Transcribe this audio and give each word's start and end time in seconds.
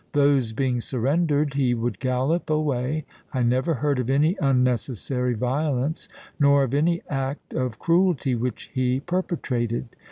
Those 0.13 0.51
being 0.51 0.81
surrendered, 0.81 1.53
he 1.53 1.75
would 1.75 1.99
gallop 1.99 2.49
away. 2.49 3.05
I 3.35 3.43
never 3.43 3.75
heard 3.75 3.99
of 3.99 4.09
any 4.09 4.35
unnecessary 4.41 5.35
violence—nor 5.35 6.63
of 6.63 6.73
any 6.73 7.03
act 7.07 7.53
of 7.53 7.77
cruelty 7.77 8.33
which 8.33 8.71
he 8.73 8.99
perpetrated. 8.99 9.89